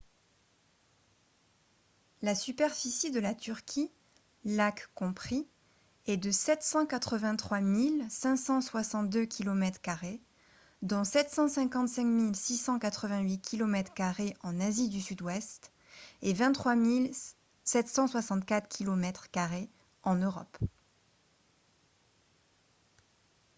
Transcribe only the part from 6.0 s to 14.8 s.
est de 783 562 kilomètres carrés dont 755 688 kilomètres carrés en